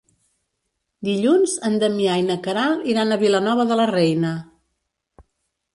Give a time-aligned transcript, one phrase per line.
[1.09, 4.35] Dilluns en Damià i na Queralt iran a Vilanova de la Reina.